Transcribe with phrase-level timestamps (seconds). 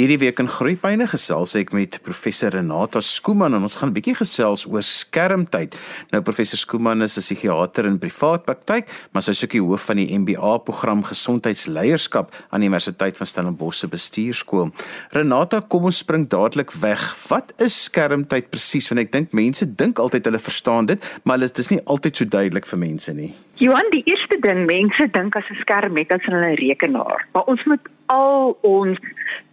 [0.00, 4.14] Hierdie week in Groepyne gesels ek met professor Renata Skooman en ons gaan 'n bietjie
[4.16, 5.76] gesels oor skermtyd.
[6.10, 9.84] Nou professor Skooman is 'n psigiater in privaat praktyk, maar sy is ook die hoof
[9.84, 14.70] van die MBA program Gesondheidsleierskap aan die Universiteit van Stellenbosch se bestuurskool.
[15.10, 17.28] Renata, kom ons spring dadelik weg.
[17.28, 18.88] Wat is skermtyd presies?
[18.88, 22.24] Want ek dink mense dink altyd hulle verstaan dit, maar dit is nie altyd so
[22.24, 23.34] duidelik vir mense nie.
[23.56, 27.44] Johan, die eerste ding mense dink as 'n skerm het as hulle 'n rekenaar, maar
[27.44, 27.80] ons moet
[28.10, 28.98] al ons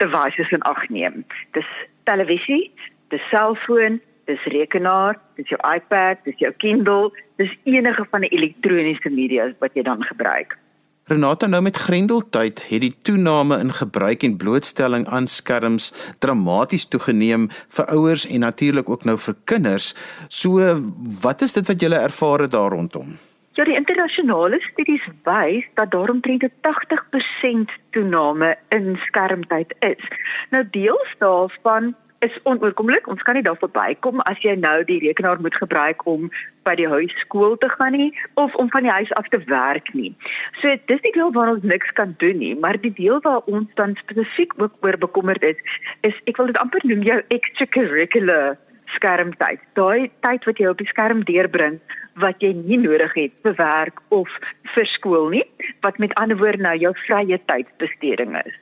[0.02, 1.23] devices in ag neem.
[1.58, 1.70] Dis
[2.10, 2.72] televisie,
[3.14, 9.12] dis selfoon, dis rekenaar, dis jou iPad, dis jou Kindle, dis enige van die elektroniese
[9.14, 10.58] media wat jy dan gebruik.
[11.08, 17.45] Renata nou met Grendeltyd het die toename in gebruik en blootstelling aan skerms dramaties toegeneem
[17.78, 19.94] vir ouers en natuurlik ook nou vir kinders.
[20.28, 20.59] So
[21.23, 23.16] wat is dit wat julle ervaar het daar rondom?
[23.57, 30.03] Ja, die internasionale studies wys dat daar omtrent 'n 80% toename in skermtyd is.
[30.49, 33.07] Nou deels daarvan is onoorkomlik.
[33.07, 36.30] Ons kan nie daar verbykom as jy nou die rekenaar moet gebruik om
[36.64, 39.94] by die huis skool te gaan nie of om van die huis af te werk
[39.94, 40.16] nie.
[40.61, 43.73] So dis nie deel waar ons niks kan doen nie, maar die deel waar ons
[43.73, 45.58] dan spesifiek ook oor bekommerd is,
[46.02, 48.58] is ek wil dit amper noem jou extracurricular
[48.95, 49.59] skermtyd.
[49.80, 51.80] Daai tyd wat jy op die skerm deurbring
[52.21, 54.31] wat jy nie nodig het vir werk of
[54.73, 55.43] vir skool nie,
[55.85, 58.58] wat met ander woorde nou jou vrye tydsbesteding is.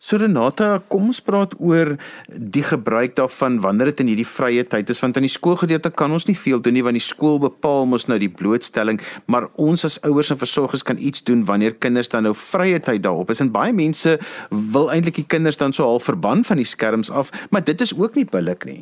[0.00, 1.90] So Renata, kom ons praat oor
[2.32, 6.14] die gebruik daarvan wanneer dit in hierdie vrye tyd is want aan die skoolgedeelte kan
[6.16, 8.96] ons nie veel doen nie want die skool bepaal mos nou die blootstelling,
[9.28, 13.04] maar ons as ouers en versorgers kan iets doen wanneer kinders dan nou vrye tyd
[13.04, 14.16] daarop is en baie mense
[14.48, 17.92] wil eintlik die kinders dan so half verban van die skerms af, maar dit is
[17.92, 18.80] ook nie billik nie.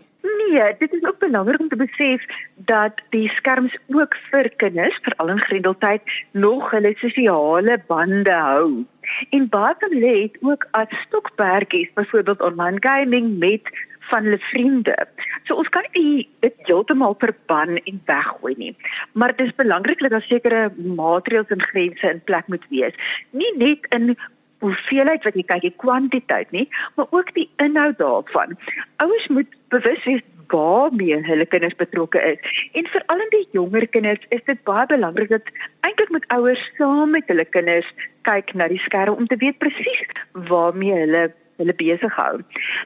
[0.50, 5.28] Nee, dit is ook belangrik om te besef dat die skerms ook vir kinders, veral
[5.28, 8.84] in grendeltyd, nog hulle sosiale bande hou.
[9.30, 13.68] En baie van hulle het ook as stokperdjies, byvoorbeeld online gaming met
[14.08, 14.96] van hulle vriende.
[15.44, 18.72] So ons kan nie dit heeltemal verban en weggooi nie.
[19.12, 22.96] Maar dit is belangrik dat daar sekere maatreëls en grense in plek moet wees.
[23.30, 24.16] Nie net in
[24.64, 26.66] hoeveelheid wat jy kyk, die kwantiteit nie,
[26.96, 28.56] maar ook die inhoud daarvan.
[29.04, 32.68] Ouers moet bewus wees waarmee hulle kinders betrokke is.
[32.72, 35.50] En vir al die jonger kinders is dit baie belangrik dat
[35.86, 37.88] eintlik met ouers saam met hulle kinders
[38.28, 42.38] kyk na die skerm om te weet presies waarmee hulle hulle besig hou.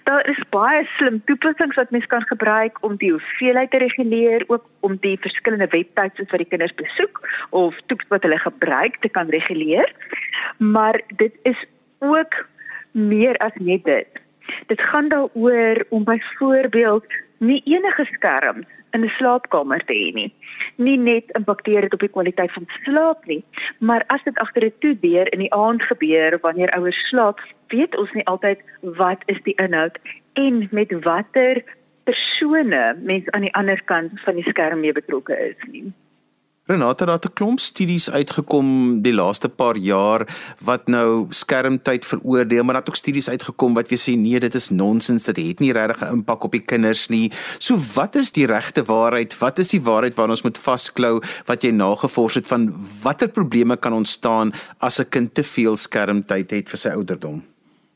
[0.09, 4.65] Daar is baie slim toepassings wat mens kan gebruik om die hoeveelheid te reguleer, ook
[4.81, 7.21] om die verskillende webtuiste wat die kinders besoek
[7.51, 9.93] of toeps wat hulle gebruik te kan reguleer.
[10.57, 11.67] Maar dit is
[12.01, 12.47] ook
[12.93, 14.23] meer as net dit.
[14.73, 17.05] Dit gaan daaroor om byvoorbeeld
[17.43, 20.35] nie enige skerms in 'n slaapkamer te hê nie.
[20.77, 23.45] Nie net impakteer dit op die kwaliteit van slaap nie,
[23.79, 28.13] maar as dit agter 'n toedeur in die aand gebeur wanneer ouers slaap, weet ons
[28.13, 29.99] nie altyd wat is die inhoud
[30.33, 31.65] en met watter
[32.05, 35.93] persone mens aan die ander kant van die skerm mee betrokke is nie.
[36.73, 40.27] Renata het 'n klomp studies uitgekom die laaste paar jaar
[40.61, 44.71] wat nou skermtyd veroordeel, maar dat ook studies uitgekom wat jy sê nee, dit is
[44.71, 47.31] nonsens, dit het nie regtig 'n impak op die kinders nie.
[47.59, 49.39] So wat is die regte waarheid?
[49.39, 52.73] Wat is die waarheid waarna ons moet vasklou wat jy nagevors het van
[53.03, 57.43] watter probleme kan ontstaan as 'n kind te veel skermtyd het vir sy ouderdom?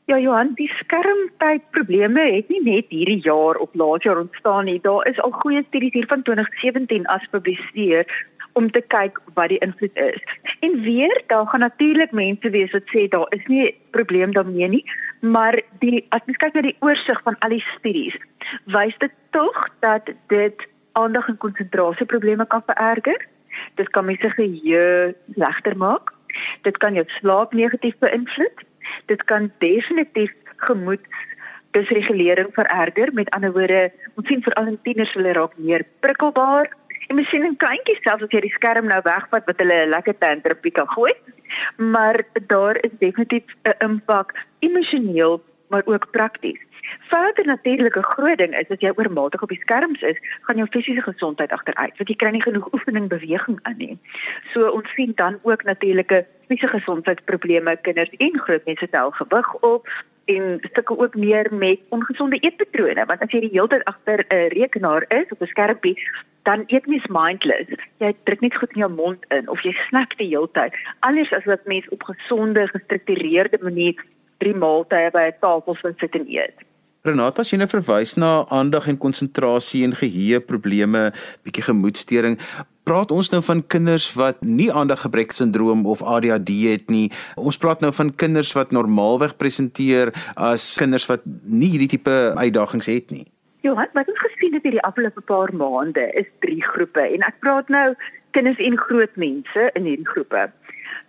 [0.07, 4.79] Ja Johan, die skermtyd probleme het nie net hierdie jaar op laas jaar ontstaan nie.
[4.79, 8.07] Daar is al goeie studies hier van 2017 as gepubliseer
[8.57, 10.23] om te kyk wat die invloed is.
[10.65, 14.83] En weer, daar gaan natuurlik mense wees wat sê daar is nie probleem daarmee nie,
[15.21, 18.17] maar die as jy kyk na die oorsig van al die studies,
[18.73, 23.27] wys dit tog dat dit aandag en konsentrasie probleme kan vererger.
[23.77, 26.13] Dit kan mense geheue slegter maak.
[26.65, 28.65] Dit kan jou slaap negatief beïnvloed.
[29.05, 30.33] Dit kan definitief
[30.65, 31.05] gemoed
[31.77, 33.13] disregulering vererger.
[33.13, 36.71] Met ander woorde, ons sien veral in tieners hulle raak meer prikkelbaar,
[37.07, 40.17] En miskien 'n kleintjie selfs as jy die skerm nou wegvat wat hulle 'n lekker
[40.17, 41.13] tantrumpie kan gooi.
[41.75, 46.59] Maar daar is definitief 'n impak emosioneel maar ook prakties.
[46.99, 51.01] Verder natuurlike groot ding is as jy oormatig op die skerms is, gaan jou fisiese
[51.01, 53.97] gesondheid agteruit want jy kry nie genoeg oefening beweging aan nie.
[54.53, 59.87] So ons sien dan ook natuurlike fisiese gesondheidsprobleme kinders en groot mense tel gewig op
[60.25, 64.49] en sukkel ook meer met ongesonde eetpatrone want as jy die hele tyd agter 'n
[64.55, 65.95] rekenaar is op 'n skermpie
[66.47, 67.73] dan eet mens mindless.
[67.99, 70.75] Jy druk net goed in jou mond in of jy snack die hele tyd.
[71.07, 73.99] Anders as wat mens op gesonde, gestruktureerde manier
[74.39, 76.63] drie maaltye by 'n tafel sit en eet.
[77.03, 81.11] Renata, as jy nou verwys na aandag en konsentrasie en geheue probleme,
[81.43, 82.39] bietjie gemoedstoring,
[82.83, 87.11] praat ons nou van kinders wat nie aandaggebrek sindroom of ADHD het nie.
[87.35, 92.85] Ons praat nou van kinders wat normaalweg presenteer as kinders wat nie hierdie tipe uitdagings
[92.85, 93.27] het nie.
[93.67, 97.67] Johan, wat ons gesien het hierdie afgelope paar maande is drie groepe en ek praat
[97.73, 97.87] nou
[98.37, 100.45] kinders en groot mense in hierdie groepe.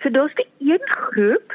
[0.03, 1.55] So daar's die een groep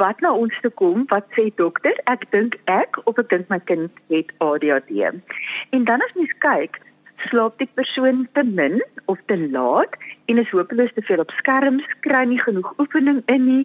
[0.00, 3.60] wat na ons toe kom wat sê dokter, ek dink ek of ek dink my
[3.70, 5.22] kind het ADHD.
[5.70, 6.82] En dan as mens kyk,
[7.30, 9.94] slaap die persoon te min of te laat
[10.26, 13.64] en is hopeloos te veel op skerms, kry nie genoeg oefening in nie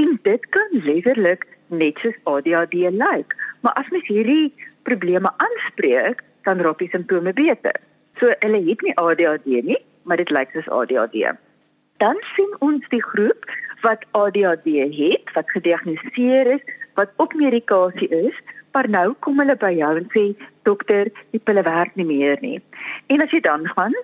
[0.00, 3.36] en dit kan letterlik net soos ADHD lyk.
[3.60, 4.52] Maar as mens hierdie
[4.88, 7.76] probleme aanspreek, dan raak die simptome beter.
[8.20, 11.32] So hulle het nie ADHD nie, maar dit lyk soos ADHD.
[12.02, 13.46] Dan sien ons die groep
[13.82, 16.64] wat ADHD het, wat gediagnoseer is,
[16.98, 18.36] wat op medikasie is,
[18.72, 20.24] maar nou kom hulle by jou en sê
[20.66, 22.58] dokter, die pille werk nie meer nie.
[23.12, 23.96] En as jy dan gaan,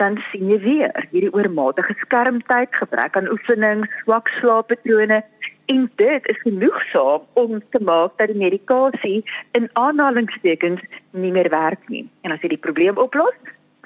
[0.00, 5.20] dan sien jy weer hierdie oormatige skermtyd, gebrek aan oefening, swak slaappatrone
[5.66, 10.80] en dit is genoegsaam om te maak dat die medikasie in aanhalingstekens
[11.10, 12.08] nie meer werk nie.
[12.20, 13.36] En as jy die probleem oplos,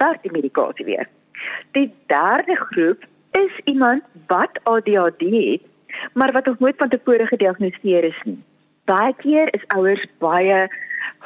[0.01, 1.09] werk die medikasie weer.
[1.77, 3.05] Die derde groep
[3.37, 5.63] is iemand wat ADHD het,
[6.13, 8.39] maar wat nog nooit van tevore gediagnoseer is nie.
[8.87, 10.67] Baie keer is ouers baie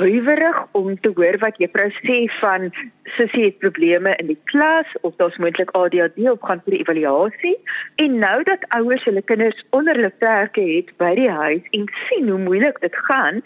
[0.01, 2.71] huiwerig om te hoor wat juffrou sê van
[3.17, 7.57] sussie het probleme in die klas of daar's moontlik ADHD of gaan vir die evaluasie.
[8.05, 12.29] En nou dat ouers hulle kinders onder hulle plekke het by die huis en sien
[12.33, 13.43] hoe moeilik dit gaan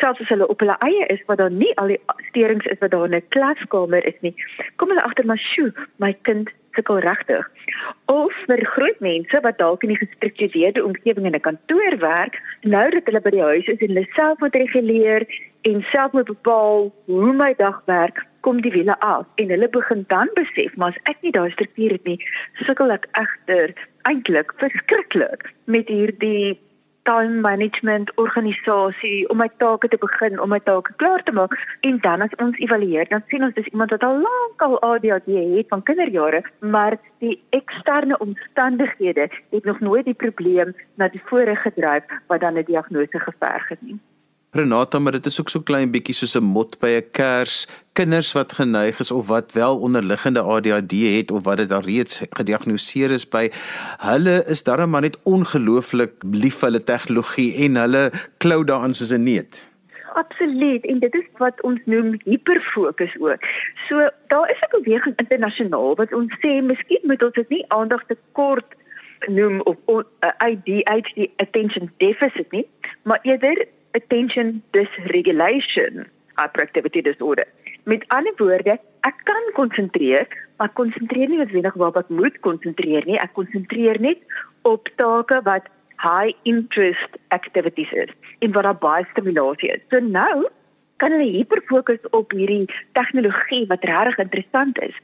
[0.00, 2.94] selfs as hulle op hulle eie is wat daar nie al die sterings is wat
[2.94, 4.34] daar in 'n klaskamer is nie
[4.76, 7.48] kom hulle agter maar sjoe my kind sukkel regtig.
[8.12, 12.90] Of vir groot mense wat dalk in 'n gestruktureerde omgewing in 'n kantoor werk, nou
[12.90, 15.26] dat hulle by die huis is en hulle self moet reguleer
[15.62, 20.04] en self moet bepaal hoe my dag werk, kom die wiele af en hulle begin
[20.08, 22.20] dan besef, maar as ek nie daai struktuur het nie,
[22.66, 26.58] sukkel ek egter eintlik verskriklik met hierdie
[27.08, 31.54] time management organisasie om my take te begin om my take klaar te maak
[31.88, 35.30] en dan as ons evalueer dan sien ons dis iemand wat al lank al ADHD
[35.56, 36.42] het van kinderjare
[36.74, 42.58] maar die eksterne omstandighede het nog nooit die probleem na die vore gedryf wat dan
[42.58, 43.98] 'n diagnose geverg het nie.
[44.50, 47.68] Renata, maar dit is ook so klein bietjie soos 'n mot by 'n kers.
[47.92, 52.22] Kinders wat geneig is of wat wel onderliggende ADHD het of wat dit al reeds
[52.30, 53.50] gediagnoseer is by,
[53.98, 59.12] hulle is darem maar net ongelooflik lief vir hulle tegnologie en hulle klou daaraan soos
[59.12, 59.66] 'n neet.
[60.14, 63.40] Absoluut en dit is wat ons noem hiperfokus ook.
[63.88, 68.04] So daar is 'n beweging internasionaal wat ons sê miskien moet ons dit nie aandag
[68.06, 68.74] te kort
[69.28, 69.76] noem of
[70.20, 72.68] ADHD attention deficit nie,
[73.02, 73.66] maar eerder
[73.96, 76.06] attention dysregulation
[76.36, 77.46] hyperactivity disorder.
[77.84, 78.76] Met ander woorde,
[79.08, 80.26] ek kan konsentreer,
[80.60, 83.18] maar konsentreer nie noodwendig waarop ek moet konsentreer nie.
[83.22, 84.20] Ek konsentreer net
[84.68, 85.70] op take wat
[86.02, 88.12] high interest activities is
[88.44, 89.84] en waar daar baie stimulasie is.
[89.90, 90.48] So nou
[91.00, 92.66] kan hulle hiperfokus op hierdie
[92.96, 94.96] tegnologie wat regtig interessant is.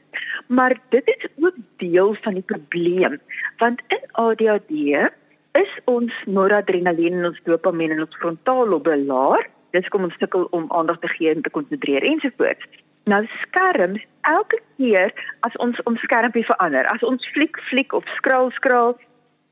[0.47, 3.19] Maar dit is ook deel van die probleem,
[3.61, 5.09] want in ADHD
[5.57, 9.45] is ons noradrenalien en ons dopamien en ons frontaallobe laag.
[9.73, 12.81] Dis kom ons sukkel om aandag te gee en te konsentreer ensovoorts.
[13.09, 15.11] Nou skerms elke keer
[15.47, 18.95] as ons ons skermpie verander, as ons fliek fliek of skraal skraal,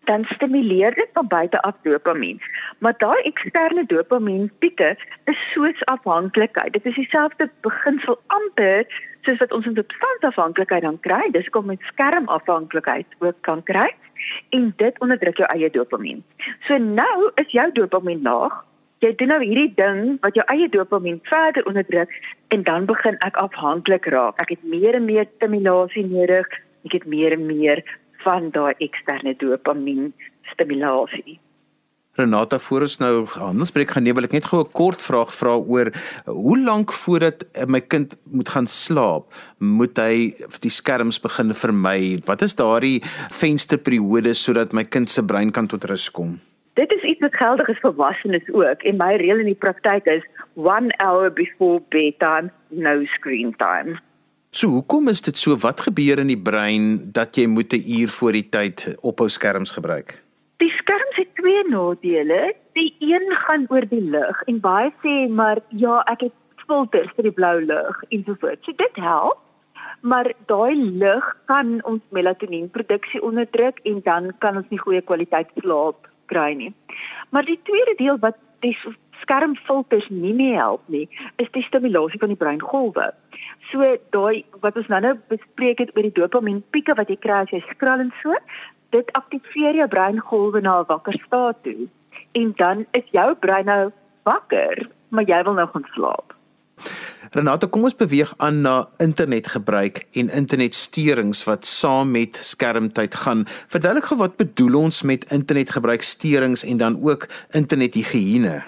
[0.10, 2.40] dan stimuleer dit van buite af dopamien.
[2.80, 4.96] Maar daai eksterne dopamien pieke
[5.30, 6.74] is soos afhanklikheid.
[6.74, 8.88] Dit is dieselfde beginsel amper
[9.26, 11.22] soos wat ons in substansafhanklikheid dan kry.
[11.36, 13.90] Dis kom met skermafhanklikheid ook kan kry
[14.56, 16.24] en dit onderdruk jou eie dopamien.
[16.68, 18.62] So nou is jou dopamien laag.
[19.02, 22.12] Jy doen nou hierdie ding wat jou eie dopamien verder onderdruk
[22.54, 24.38] en dan begin ek afhanklik raak.
[24.42, 26.50] Ek het meer en meer stimulasie nodig.
[26.86, 27.82] Ek het meer en meer
[28.22, 30.12] van daai eksterne dopamien
[30.54, 31.40] stimulasie.
[32.22, 35.56] Renata voor ons nou handelspreek gaan neem wil ek net gou 'n kort vraag vra
[35.58, 35.90] oor
[36.26, 39.26] hoe lank voordat my kind moet gaan slaap
[39.58, 42.22] moet hy die skerms begin vermy?
[42.26, 43.02] Wat is daardie
[43.32, 46.40] vensterperiode sodat my kind se brein kan tot rus kom?
[46.74, 50.06] Dit is iets wat geldig is vir volwassenes ook en my reël in die praktyk
[50.06, 50.24] is
[50.56, 54.00] 1 hour before bedtime no screen time.
[54.52, 55.58] So hoekom is dit so?
[55.58, 59.72] Wat gebeur in die brein dat jy moet 'n uur voor die tyd ophou skerms
[59.72, 60.21] gebruik
[60.62, 62.54] Die skerms het twee nadele.
[62.78, 67.28] Die een gaan oor die lig en baie sê maar ja, ek het filters vir
[67.28, 68.62] die blou lig en so voort.
[68.66, 69.42] So dit help.
[70.02, 76.10] Maar daai lig kan ons melatonienproduksie onderdruk en dan kan ons nie goeie kwaliteit slaap
[76.32, 76.72] kry nie.
[77.30, 78.76] Maar die tweede deel wat die
[79.22, 81.08] skermfilters nie meer help nie,
[81.42, 83.10] is die stimulasie van die breingolwe.
[83.70, 87.62] So daai wat ons nou-nou bespreek het oor die dopamienpieke wat jy kry as jy
[87.70, 88.38] skrol en so,
[88.92, 91.88] dit aktiveer jou breingolwe na 'n wakker staat toe.
[92.32, 93.92] En dan is jou brein nou
[94.24, 96.36] wakker, maar jy wil nou gaan slaap.
[97.32, 103.46] Renate, kom ons beweeg aan na internetgebruik en internetsteurings wat saam met skermtyd gaan.
[103.72, 108.64] Verduidelik gou wat bedoel ons met internetgebruiksteurings en dan ook internethigiëne?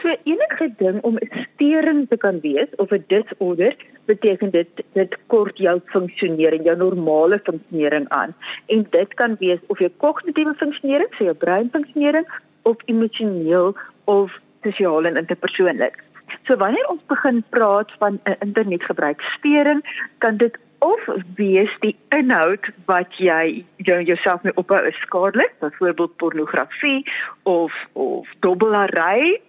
[0.00, 5.16] So enige ding om 'n steuring te kan wees of 'n disorder beteken dit dit
[5.26, 8.34] kort jou funksionering, jou normale funksionering aan.
[8.66, 12.26] En dit kan wees of jou kognitiewe funksionering, so jou breinfunksionering
[12.62, 14.32] of emosioneel of
[14.62, 16.02] sosiaal en interpersoonlik.
[16.48, 19.82] So wanneer ons begin praat van 'n internetgebruiksteuring,
[20.18, 21.00] kan dit of
[21.34, 27.06] wees die inhoud wat jy jou jouself mee ophou is skadelik, byvoorbeeld pornografie
[27.42, 29.40] of of dobbelary,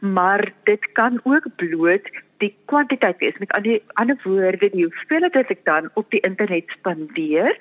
[0.00, 2.10] maar dit kan ook bloot
[2.42, 3.38] die kwantiteit wees.
[3.42, 7.56] Met ander ander woorde, die hoeveelheid wat ek dan op die internet spandeer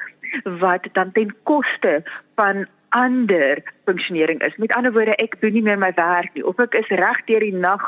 [0.61, 2.01] wat dan ten koste
[2.39, 4.55] van ander funksionering is.
[4.59, 7.43] Met ander woorde, ek doen nie meer my werk nie of ek is reg deur
[7.43, 7.85] die nag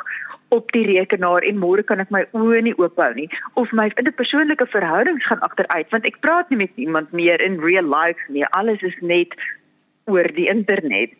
[0.53, 3.27] op die rekenaar en môre kan ek my oë nie oophou nie
[3.59, 7.87] of my interpersoonlike verhoudings gaan agteruit want ek praat nie met iemand meer in real
[7.89, 9.33] life nie alles is net
[10.11, 11.15] oor die internet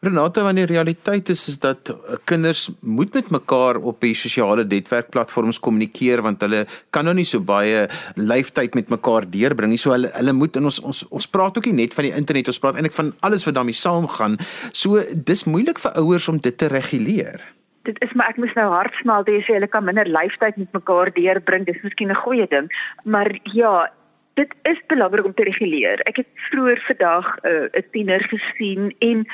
[0.00, 5.60] Renata wanneer realiteit is is dat eh, kinders moet met mekaar op die sosiale netwerkplatforms
[5.60, 7.82] kommunikeer want hulle kan nou nie so baie
[8.16, 11.68] lyftyd met mekaar deurbring nie so hulle hulle moet in ons ons ons praat ook
[11.68, 14.40] nie net van die internet ons praat eintlik van alles wat daarmee saamgaan
[14.72, 17.44] so dis moeilik vir ouers om dit te reguleer
[17.90, 21.12] dit is maar ek moet nou hartsmal hê sê hulle kan minder lyftyd met mekaar
[21.16, 21.68] deurbring.
[21.68, 22.72] Dis miskien 'n goeie ding,
[23.04, 23.90] maar ja,
[24.34, 26.00] dit is belangrik om te reguleer.
[26.08, 29.26] Ek het vroeër vandag uh, 'n uh, tiener gesien en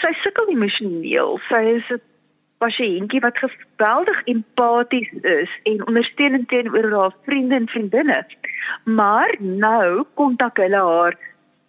[0.00, 1.38] sy sukkel emosioneel.
[1.48, 2.00] Sy is 'n
[2.58, 8.26] pasiëntjie wat geweldig empaties is en ondersteunend teenoor haar vriende en vriendinne.
[8.84, 11.18] Maar nou kontak hulle haar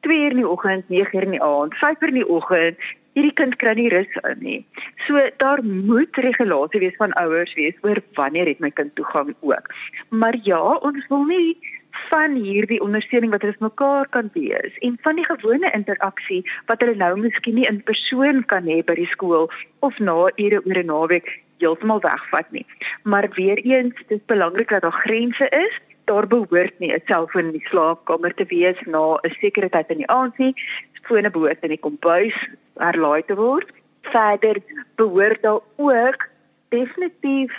[0.01, 2.77] 2 uur in die oggend, 9 uur in die aand, 5 uur in die oggend
[3.15, 4.59] hierdie kind kry nie rus in nie.
[5.07, 9.71] So daar moet regulasie wees van ouers wees oor wanneer het my kind toegang ook.
[10.09, 11.55] Maar ja, ons wil nie
[12.09, 16.95] van hierdie ondersteuning wat hulle mekaar kan wees en van die gewone interaksie wat hulle
[16.95, 19.49] nou miskien nie in persoon kan hê by die skool
[19.79, 22.65] of na ure oor 'n naweek heeltemal wegvat nie.
[23.03, 25.79] Maar weer eens, dit is belangrik dat daar grense is.
[26.05, 29.97] Daar behoort nie 'n selfoon in die slaapkamer te wees na 'n sekere tyd in
[29.97, 30.53] die aand nie
[31.07, 32.35] fone behoort in die kombuis
[32.81, 33.69] herlaai te word.
[34.01, 34.57] Verder
[34.95, 36.27] behoort daar ook
[36.69, 37.53] definitief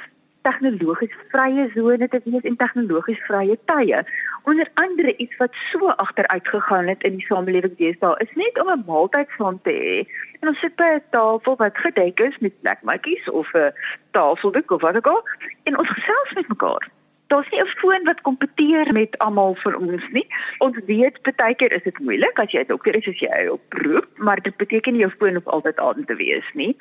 [0.46, 4.02] tegnologies vrye sone te wees en tegnologies vrye tye.
[4.50, 8.70] Onder andere iets wat so agteruit gegaan het in die samelewing deesdae is net om
[8.70, 9.96] 'n maaltyd saam te hê.
[10.40, 13.72] En ons sit by 'n tafel wat gedek is met plekmatjies of 'n
[14.10, 15.22] tafeldoek of wat ook al
[15.62, 16.95] en ons gesels met mekaar
[17.26, 20.26] daar's nie 'n foon wat kompeteer met almal vir ons nie.
[20.58, 23.62] Ons weet baie keer is dit moeilik as jy 'n dokter is as jy op
[23.68, 26.76] beroep, maar dit beteken nie jou foon hoef altyd aan te wees nie.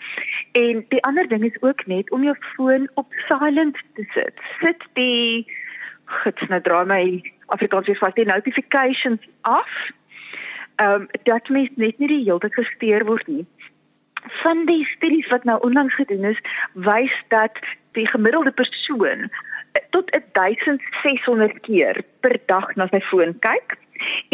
[0.51, 4.33] En die ander ding is ook net om jou foon op silent te sit.
[4.59, 5.45] Sit die
[6.05, 9.89] gits nou draai my Afrikaans weer vas die notifications af.
[10.75, 13.45] Ehm um, dat mens net nie die hele tyd gesteer word nie.
[14.43, 16.39] Van die studies wat nou onlangs gedoen is,
[16.73, 17.59] wys dat
[17.91, 19.29] die gemiddelde persoon
[19.89, 23.77] tot 1600 keer per dag na sy foon kyk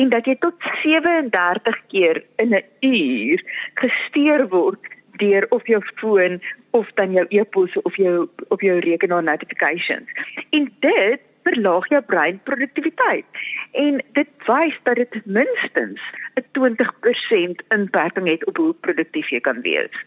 [0.01, 3.43] en dat jy tot 37 keer in 'n uur
[3.81, 4.81] gesteer word
[5.21, 10.09] deur of jou foon of dan jou e-pos of jou of jou rekenaar notifications.
[10.49, 13.25] En dit verlaag jou breinproduktiwiteit.
[13.71, 16.01] En dit wys dat dit minstens
[16.35, 20.05] 'n 20% impak het op hoe produktief jy kan wees.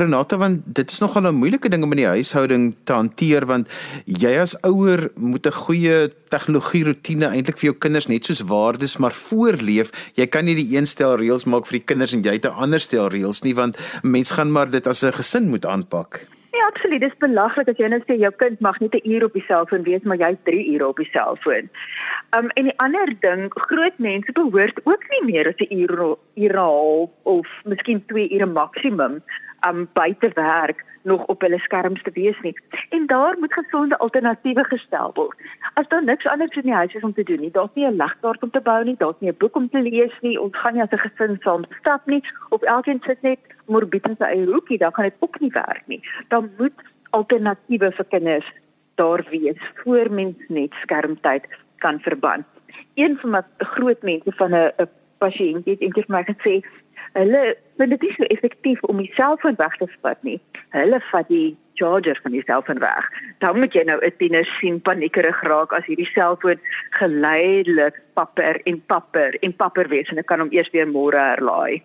[0.00, 3.68] Renata want dit is nogal 'n moeilike ding om in die huishouding te hanteer want
[4.04, 8.96] jy as ouer moet 'n goeie tegnologie rotine eintlik vir jou kinders net soos waardes
[8.98, 9.90] maar voorleef.
[10.14, 12.80] Jy kan nie die een stel reëls maak vir die kinders en jy 'n ander
[12.80, 16.26] stel reëls nie want mens gaan maar dit as 'n gesin moet aanpak.
[16.52, 17.00] Ja, absoluut.
[17.00, 19.44] Dit is belaglik as jy nou sê jou kind mag net 'n uur op die
[19.46, 21.70] selfoon wees, maar jy 3 ure op die selfoon.
[22.36, 26.58] Um en die ander ding, groot mense behoort ook nie meer as 'n uur uur
[27.22, 29.22] of miskien 2 ure maksimum
[29.68, 32.54] um buite werk nog op hulle skerms te wees nie.
[32.90, 35.36] En daar moet gesonde alternatiewe gestel word.
[35.74, 37.96] As daar niks anders in die huis is om te doen nie, daar's nie 'n
[37.96, 40.74] legkaart om te bou nie, daar's nie 'n boek om te lees nie, ons gaan
[40.74, 44.46] nie as 'n gesin saam stap nie, of elkeen sit net morbied in sy eie
[44.46, 46.02] hoekie, dan gaan dit ook nie werk nie.
[46.28, 48.52] Dan moet alternatiewe vir kinders
[48.94, 51.46] daar wees voor mens net skermtyd
[51.78, 52.44] kan verban.
[52.94, 54.88] Een van my groot mense van 'n
[55.18, 56.54] pasiënt het eendag vir my gesê
[57.12, 60.38] Hulle vind dit nie so effektief om die selfoon weg te vat nie.
[60.76, 63.10] Hulle vat die charger van die selfoon weg.
[63.38, 68.82] Dan moet jy nou 'n tiener sien paniekerig raak as hierdie selfoon geleidelik papper en
[68.86, 71.82] papper en papper wees en ek kan hom eers weer môre herlaai.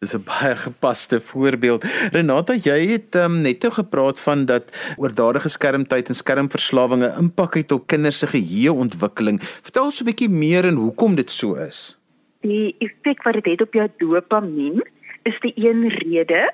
[0.00, 1.84] Dis 'n baie gepaste voorbeeld.
[2.12, 7.54] Renata, jy het um, net toe gepraat van dat oordadige skermtyd en skermverslawing 'n impak
[7.54, 9.42] het op kinders se geheueontwikkeling.
[9.42, 11.97] Vertel ons 'n bietjie meer en hoekom dit so is.
[12.48, 14.80] Die effek wat dit het op jou dopamien
[15.28, 16.46] is die een rede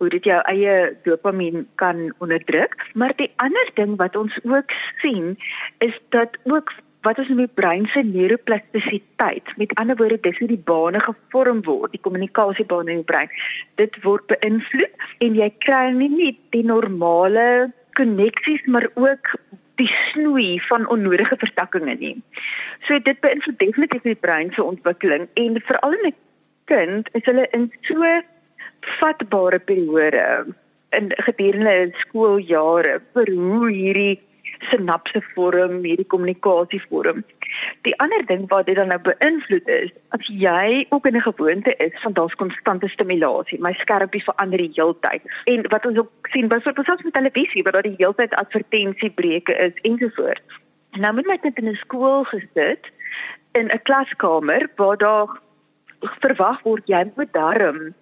[0.00, 5.36] hoe dit jou eie dopamien kan onderdruk, maar die ander ding wat ons ook sien
[5.84, 9.52] is dat ook wat is in die brein se neuroplastisiteit?
[9.58, 13.30] Met ander woorde, dis hoe die bane gevorm word, die kommunikasiebane in die brein.
[13.80, 19.34] Dit word beïnvloed en jy kry nie net die normale koneksies maar ook
[19.80, 22.16] die snoei van onnodige vertakkings nie.
[22.86, 26.16] So dit beïnvloed definitief die brein se ontwikkeling en veral in 'n
[26.64, 28.20] kind is hulle in so
[28.98, 30.54] vatbare periode
[30.90, 34.20] in gedurende skooljare vir hoe hierdie
[34.70, 37.22] sinapse vorm, hierdie kommunikasie vorm.
[37.86, 41.76] Die ander ding wat dit dan nou beïnvloed is, as jy ook in 'n gewoonte
[41.76, 45.22] is van daar's konstante stimulasie, my skermpie verander die heeltyd.
[45.44, 49.74] En wat ons ook sien byvoorbeeld selfs met televisie waar daar die heeltyd advertensiebreuke is
[49.82, 50.60] ensovoorts.
[50.90, 52.90] Nou moet my kind in 'n skool gesit
[53.52, 55.40] in 'n klaskamer waar daar
[56.00, 57.94] verwag word jy moet darm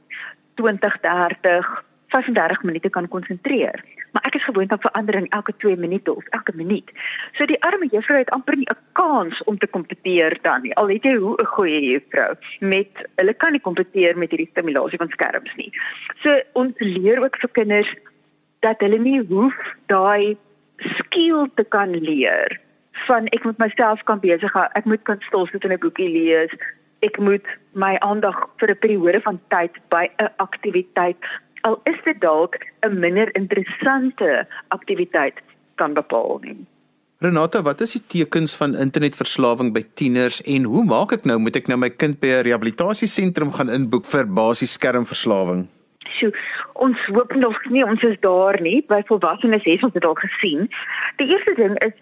[0.54, 6.14] 20, 30 35 minute kan konsentreer maar ek is gewoond aan verandering elke 2 minute
[6.14, 6.90] of elke minuut.
[7.32, 10.74] So die arme juffrou het amper nie 'n kans om te kompeteer dan nie.
[10.74, 14.98] Al het jy hoe 'n goeie juffrou met hulle kan nie kompeteer met hierdie stimulasie
[14.98, 15.72] van skerms nie.
[16.22, 17.94] So ons leer ook vir kinders
[18.60, 20.36] dat hulle nie hoef daai
[20.78, 22.60] skill te kan leer
[23.06, 24.66] van ek moet myself kan besig hou.
[24.74, 26.52] Ek moet kan stil sit en 'n boekie lees.
[27.00, 31.24] Ek moet my aandag vir 'n periode van tyd by 'n aktiwiteit
[31.60, 35.40] al is dit dalk 'n minder interessante aktiwiteit
[35.74, 36.66] kan bepaal nie.
[37.20, 41.56] Renata, wat is die tekens van internetverslawing by tieners en hoe maak ek nou moet
[41.56, 45.68] ek nou my kind by 'n rehabilitasiesentrum gaan inboek vir basiese skermverslawing?
[46.08, 46.32] Sjoe,
[46.72, 48.84] ons hoop nog nie ons is daar nie.
[48.88, 50.70] By volwassenes het ons dit al gesien.
[51.16, 51.92] Die eerste ding is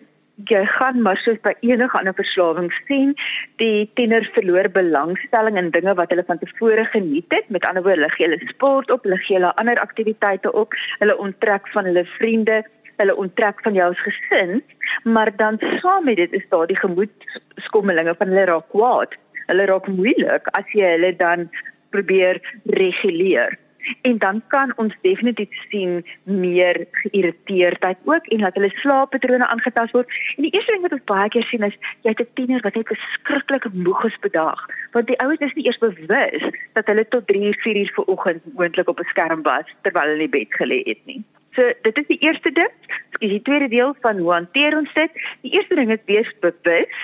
[0.46, 3.14] jy gaan maar soos by enige ander verslawing sien,
[3.58, 7.48] die tieners verloor belangstelling in dinge wat hulle van tevore geniet het.
[7.50, 11.18] Met ander woorde, hulle gee hulle sport op, hulle gee hulle ander aktiwiteite op, hulle
[11.18, 12.62] onttrek van hulle vriende,
[12.98, 14.62] hulle onttrek van jou as gesin,
[15.04, 19.14] maar dan saam met dit is daar die gemoedskommelinge van hulle raak kwaad.
[19.48, 21.48] Hulle raak moeilik as jy hulle dan
[21.94, 22.42] probeer
[22.78, 23.56] reguleer
[24.02, 30.12] en dan kan ons definitief sien meer geïrriteerdheid ook en dat hulle slaappatrone aangetast word.
[30.36, 32.74] En die eerste ding wat ons baie keer sien is jy het 'n tiener wat
[32.74, 37.26] net beskruiklik moeg is bedag, want die ouers is nie eers bewus dat hulle tot
[37.26, 40.54] 3 uur 4 uur vanoggend moontlik op 'n skerm was terwyl hulle in die bed
[40.60, 41.24] gelê het nie.
[41.58, 42.70] So dit is die eerste ding.
[43.18, 45.10] Dis die tweede deel van hoe hanteer ons dit?
[45.42, 46.94] Die eerste ding is wees bewus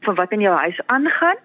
[0.00, 1.38] van wat in jou huis aangaan.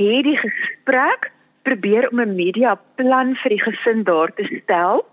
[0.00, 1.30] Hê die gesprek
[1.62, 5.06] probeer om 'n media plan vir die gesin daar te stel.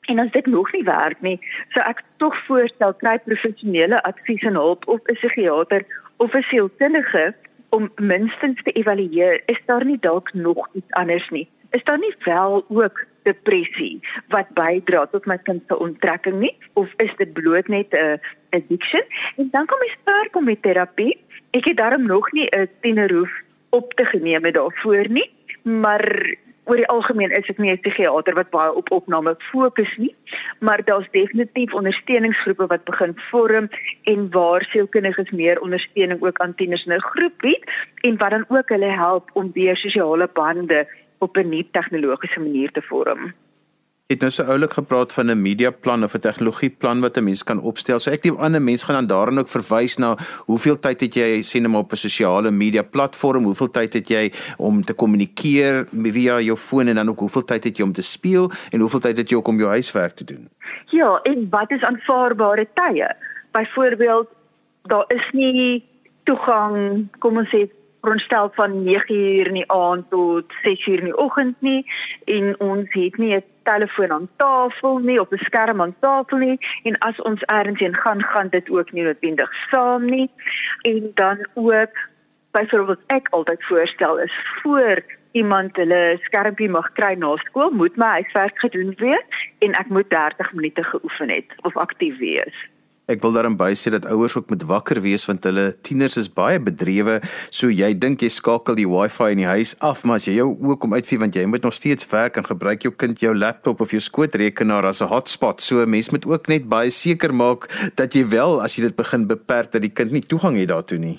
[0.00, 4.54] En as dit nog nie werk nie, sou ek tog voorstel kry professionele advies en
[4.54, 5.84] hulp of 'n psigiater
[6.16, 7.34] of 'n sielkundige
[7.70, 11.48] om minstens te evalueer is daar nie dalk nog iets anders nie.
[11.70, 16.88] Is daar nie wel ook depressie wat bydra tot my kind se onttrekking nie of
[16.96, 19.02] is dit bloot net 'n addiction?
[19.36, 21.24] En dan kom jy sterk om met terapie.
[21.50, 23.32] Ek het daarom nog nie 'n tienerhoef
[23.70, 25.30] op te geneem het daarvoor nie
[25.62, 30.14] maar oor die algemeen is ek nie 'n psigiater wat baie op opname fokus nie,
[30.60, 33.68] maar daar's definitief ondersteuningsgroepe wat begin vorm
[34.04, 37.64] en waar sielkundiges meer ondersteuning ook aan tieners in 'n groep bied
[38.00, 40.86] en wat dan ook hulle help om weer sosiale bande
[41.18, 43.34] op 'n nuwe tegnologiese manier te vorm
[44.10, 47.42] het nou so oulik gepraat van 'n media plan of 'n tegnologieplan wat 'n mens
[47.44, 47.98] kan opstel.
[47.98, 51.42] So ek dink ander mense gaan dan daarin ook verwys na hoeveel tyd het jy
[51.42, 56.40] sien hom op 'n sosiale media platform, hoeveel tyd het jy om te kommunikeer via
[56.40, 59.16] jou foon en dan ook hoeveel tyd het jy om te speel en hoeveel tyd
[59.16, 60.48] het jy ook om jou huiswerk te doen.
[60.86, 63.14] Ja, en wat is aanvaarbare tye?
[63.50, 64.28] Byvoorbeeld,
[64.82, 65.84] daar is nie
[66.22, 67.68] toegang, kom ons sê
[68.00, 71.92] rondstel van 9 uur in die aand tot 6 uur in die oggend nie
[72.24, 76.58] en ons het nie 'n telefoon aan tafel nie op 'n skerm aan tafel nie
[76.82, 80.30] en as ons ergens heen gaan gaan dit ook nie noodwendig saam nie.
[80.82, 81.94] En dan ook
[82.50, 88.06] byvoorbeeld ek altyd voorstel is voor iemand hulle skermpie mag kry na skool moet my
[88.06, 92.69] huiswerk gedoen wees en ek moet 30 minute geoefen het of aktief wees
[93.10, 96.28] Ek wil daarin by sê dat ouers ook moet wakker wees want hulle tieners is
[96.30, 97.18] baie bedrewe.
[97.50, 100.52] So jy dink jy skakel die wifi in die huis af, maar as jy jou
[100.54, 103.82] oë kom uitvee want jy moet nog steeds werk en gebruik jou kind jou laptop
[103.82, 105.60] of jou skootrekenaar as 'n hotspot.
[105.60, 108.96] So 'n mens moet ook net baie seker maak dat jy wel as jy dit
[108.96, 111.18] begin beperk dat die kind nie toegang het daartoe nie.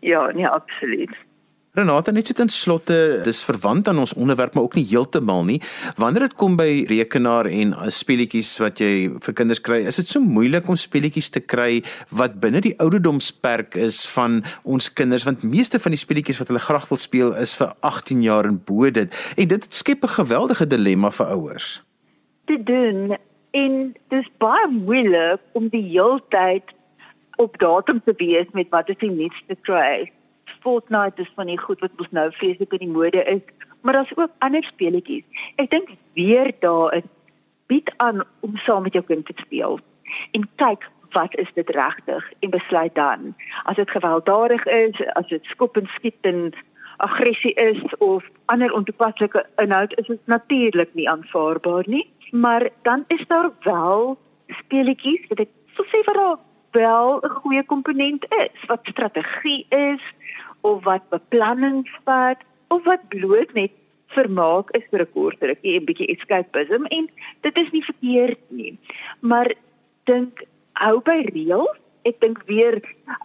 [0.00, 1.27] Ja, nee, absoluut.
[1.76, 5.58] Renata net so ten slotte, dis verwant aan ons onderwerp maar ook nie heeltemal nie.
[6.00, 10.08] Wanneer dit kom by rekenaar en uh, speletjies wat jy vir kinders kry, is dit
[10.08, 15.44] so moeilik om speletjies te kry wat binne die ouderdomsperk is van ons kinders want
[15.44, 18.88] meeste van die speletjies wat hulle graag wil speel is vir 18 jaar en bo
[18.90, 19.12] dit.
[19.36, 21.82] En dit skep 'n geweldige dilemma vir ouers.
[22.46, 23.16] Te doen
[23.52, 26.64] en dis baie moeilik om die heeltyd
[27.36, 30.10] op datum te wees met wat is die nuutste kry.
[30.60, 33.42] Fortnite is van die goed wat ons nou vreeslik in die mode is,
[33.80, 35.24] maar daar's ook ander speletjies.
[35.56, 37.08] Ek dink weer daar is
[37.68, 39.78] bied aan om saam met jou kind te speel.
[40.32, 43.34] En kyk wat is dit regtig en besluit dan.
[43.64, 46.52] As dit gewelddadig is, as dit skop en skiet en
[46.96, 52.10] aggressie is of ander ontoepaslike inhoud, is dit natuurlik nie aanvaarbaar nie.
[52.30, 56.18] Maar dan is daar wel speletjies wat ek sou sê vir
[56.78, 60.04] wel 'n goeie komponent is wat strategie is
[60.60, 63.72] of wat beplanning vat of wat bloot net
[64.16, 67.10] vermaak is vir 'n kort rukkie 'n bietjie escapism en
[67.46, 68.78] dit is nie verkeerd nie.
[69.20, 69.52] Maar
[70.04, 72.80] dink hou by reëls ek dink weer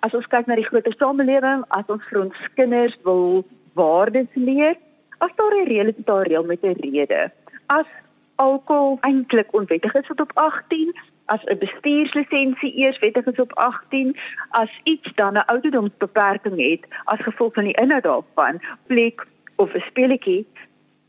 [0.05, 3.45] as ons kyk na die groter samelewing as ons vir ons kinders wil
[3.79, 4.75] waardes leer
[5.19, 7.31] as daar 'n reël is daar reël met 'n rede.
[7.67, 7.89] As
[8.35, 10.93] alkohol eintlik onwettig is tot op 18
[11.25, 14.15] as 'n bestuurslisensie eers wettig is op 18
[14.49, 19.79] as iets dan 'n ouderdomsbeperking het as gevolg van die inhoud daarvan plek of 'n
[19.79, 20.47] speletjie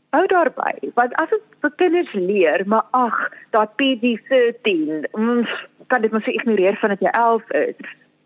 [0.09, 3.17] hou daarby want as dit vir kinders leer maar ag
[3.55, 5.49] dat PG13 ons
[5.87, 7.75] kan dit mos ignoreer van dat jy 11 is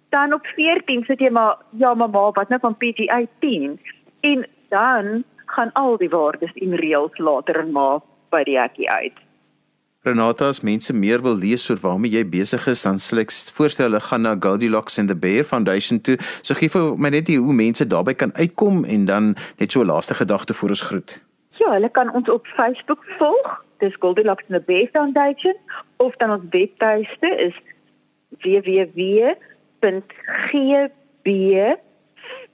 [0.10, 3.80] dan op 14 sit jy maar ja mamma wat nou van PG18
[4.32, 8.00] en dan gaan al die waardes en reëls later en maar
[8.30, 9.18] by die hekkie uit
[10.02, 13.90] Renata, as mense meer wil lees oor waarmee jy besig is, dan sal ek voorstel
[13.90, 16.16] hulle gaan na Goldilocks and the Bear Foundation toe.
[16.40, 19.84] So gee vir my net die hoe mense daarby kan uitkom en dan net so
[19.84, 21.20] 'n laaste gedagte vir ons groet.
[21.60, 23.66] Ja, hulle kan ons op Facebook volg.
[23.80, 25.56] Dis Goldilocks and the Bear Foundation
[25.98, 27.56] of dan ons webtuiste is
[28.40, 29.36] www.gb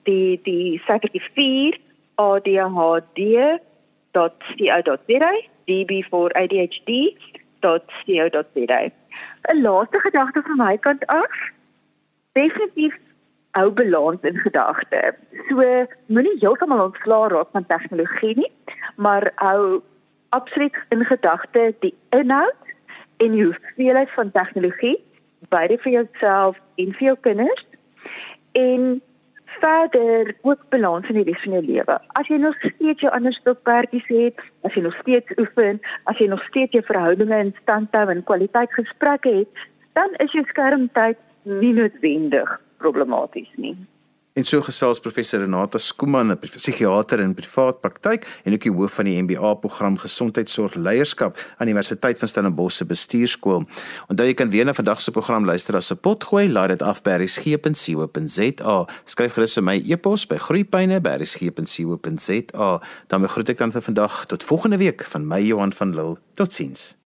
[0.03, 1.77] die die syfertjie 4
[2.15, 3.55] adhd.co.za
[5.67, 7.15] DB for ADHD
[7.65, 8.91] www.co.za.
[9.41, 11.51] 'n Laaste gedagte van my kant af.
[12.31, 12.97] Definitief
[13.51, 15.15] hou balans in gedagte.
[15.47, 18.51] So moenie heeltemal ontslae raak van tegnologie nie,
[18.95, 19.81] maar hou
[20.29, 22.73] absoluut in gedagte die inhoud
[23.17, 25.03] en die hoeveelheid van tegnologie
[25.49, 27.65] beide vir jouself en vir jou kinders.
[28.51, 29.01] En
[29.59, 31.97] verder ook balans in die res van jou lewe.
[32.19, 36.27] As jy nog steeds jou ander stokperdjies het, as jy nog steeds oefen, as jy
[36.31, 41.19] nog steeds jou verhoudinge in stand hou en kwaliteit gesprekke het, dan is jou skermtyd
[41.43, 43.75] nie noodwendig problematies nie.
[44.35, 48.93] En so gesels professor Renata Skooman, 'n psigiater in privaat praktyk en ook die hoof
[48.93, 53.65] van die MBA program Gesondheidsorg Leierskap aan Universiteit van Stellenbosch se bestuurskool.
[54.07, 57.01] Onthou jy kan weer na vandag se program luister as 'n potgooi, laai dit af
[57.01, 58.87] by resgep.co.za.
[59.05, 62.81] Skryf gerus vir my e-pos by groeipyne@resgep.co.za.
[63.07, 66.17] Dan groet ek dan vir vandag tot volgende week van my Johan van Lille.
[66.33, 67.04] Totsiens.